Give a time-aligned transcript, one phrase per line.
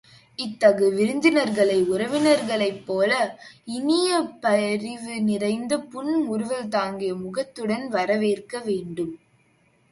[0.39, 3.11] இத்தகு விருந்தினர்களை, உழுவலன்புடையாரைப் போல
[3.75, 4.09] இனிய
[4.41, 9.13] பரிவு நிறைந்த புன்முறுவல் தாங்கிய முகத்துடன் வரவேற்க வேண்டும்.